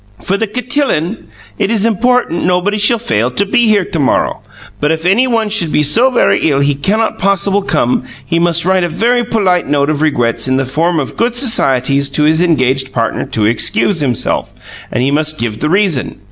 [0.23, 1.27] For the cotillon
[1.59, 4.39] it is important nobody shall fail to be here tomorrow;
[4.79, 8.65] but if any one should be so very ill he cannot possible come he must
[8.65, 12.41] write a very polite note of regrets in the form of good societies to his
[12.41, 14.55] engaged partner to excuse himself
[14.91, 16.19] and he must give the reason.